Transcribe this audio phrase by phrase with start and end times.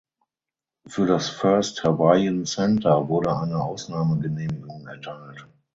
[0.87, 5.47] Für das First Hawaiian Center wurde eine Ausnahmegenehmigung erteilt.